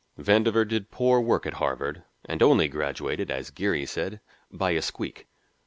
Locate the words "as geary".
3.29-3.85